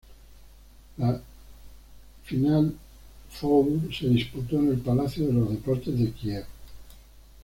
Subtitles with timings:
[0.97, 1.21] La
[2.23, 2.73] final
[3.29, 6.45] four se disputó en el Palacio de los deportes de Kiev.